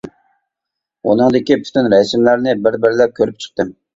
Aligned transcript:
ئۇنىڭدىكى 1.09 1.57
پۈتۈن 1.65 1.91
رەسىملەرنى 1.95 2.57
بىر-بىرلەپ 2.63 3.17
كۆرۈپ 3.21 3.45
چىقتىم. 3.45 3.71